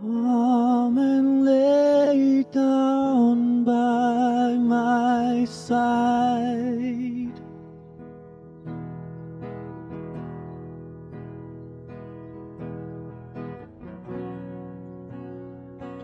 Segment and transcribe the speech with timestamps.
[0.00, 7.32] Come and lay down by my side.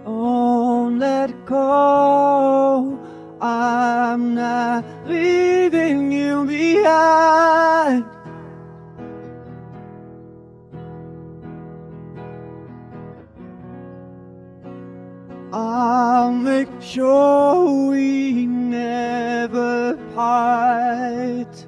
[0.05, 2.99] Don't let go.
[3.41, 7.44] I'm not leaving you behind.
[15.57, 21.67] I'll make sure we never part.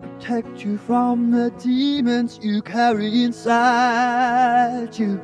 [0.00, 5.20] Protect you from the demons you carry inside you.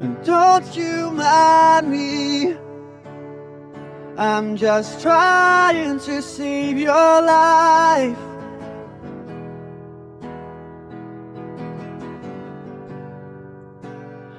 [0.00, 2.56] And don't you mind me.
[4.16, 8.16] I'm just trying to save your life.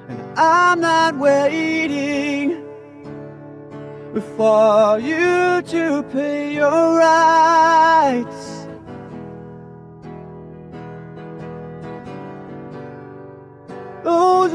[0.08, 2.64] And I'm not waiting
[4.36, 8.66] for you to pay your rights.
[14.02, 14.52] Those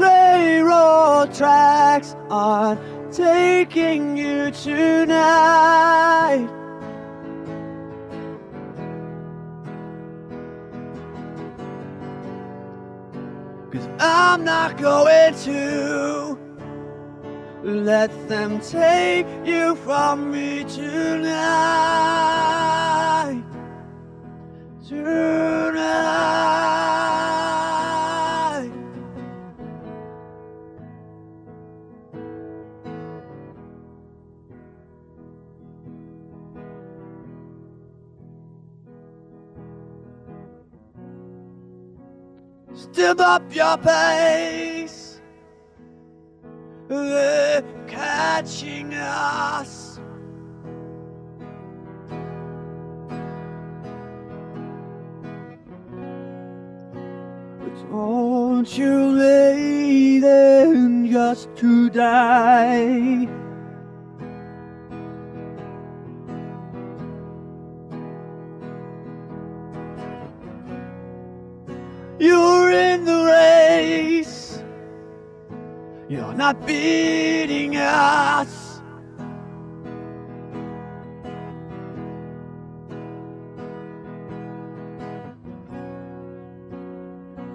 [1.26, 2.78] tracks are
[3.10, 6.48] taking you tonight.
[13.72, 16.38] Cause I'm not going to
[17.62, 21.34] let them take you from me tonight.
[24.86, 26.67] Tonight.
[42.78, 45.20] Step up your pace.
[46.86, 49.98] They're catching us.
[57.58, 63.26] But Don't you there just to die.
[72.20, 74.60] You're in the race.
[76.08, 78.80] You're not beating us.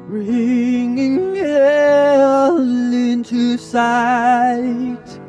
[0.07, 5.22] Bringing hell into sight.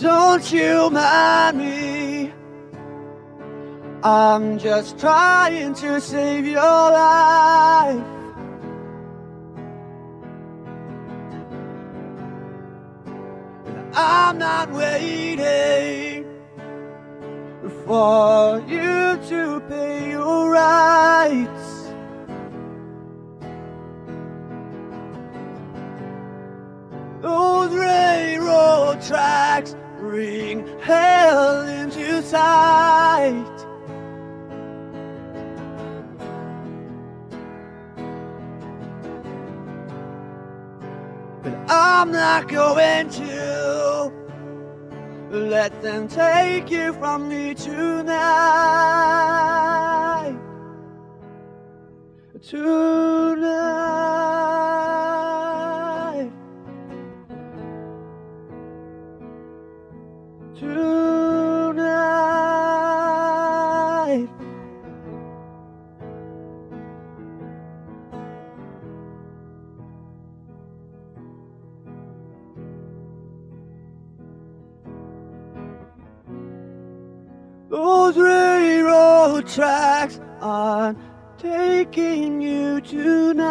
[0.00, 2.32] Don't you mind me.
[4.02, 8.04] I'm just trying to save your life.
[13.94, 16.24] I'm not waiting
[17.84, 21.88] for you to pay your rights.
[27.20, 29.37] Those railroad tracks
[30.18, 33.56] bring hell into sight.
[41.44, 44.12] But I'm not going to
[45.30, 48.08] let them take you from me tonight.
[52.42, 54.17] Tonight.
[77.68, 80.96] Those railroad tracks are
[81.36, 83.48] taking you tonight.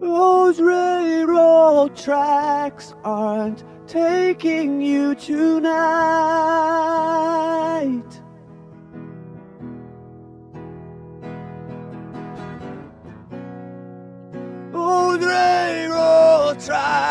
[0.00, 6.43] Those railroad tracks aren't taking you tonight.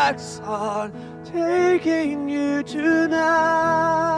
[0.04, 0.92] God's on
[1.24, 4.13] taking you tonight.